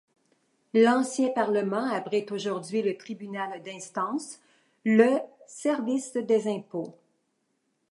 [0.73, 4.39] L'ancien parlement abrite aujourd'hui le tribunal d'instance,
[4.83, 6.95] le et le service des impôts.